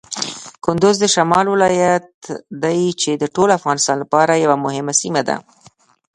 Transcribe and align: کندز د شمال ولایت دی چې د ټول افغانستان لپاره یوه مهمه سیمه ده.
کندز 0.65 0.95
د 0.99 1.05
شمال 1.15 1.45
ولایت 1.49 2.09
دی 2.63 2.79
چې 3.01 3.11
د 3.21 3.23
ټول 3.35 3.49
افغانستان 3.59 3.95
لپاره 4.03 4.41
یوه 4.43 4.57
مهمه 4.65 4.93
سیمه 5.01 5.21
ده. 5.27 5.37